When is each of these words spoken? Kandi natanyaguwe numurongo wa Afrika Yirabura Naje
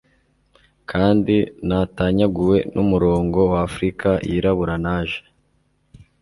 Kandi 0.91 1.35
natanyaguwe 1.67 2.57
numurongo 2.73 3.39
wa 3.51 3.59
Afrika 3.67 4.09
Yirabura 4.29 4.75
Naje 4.83 5.21